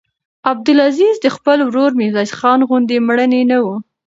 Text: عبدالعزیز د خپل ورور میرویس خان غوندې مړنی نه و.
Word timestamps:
عبدالعزیز 0.51 1.15
د 1.21 1.27
خپل 1.35 1.57
ورور 1.69 1.91
میرویس 1.99 2.31
خان 2.39 2.59
غوندې 2.69 2.97
مړنی 3.07 3.43
نه 3.51 3.57
و. 3.63 3.65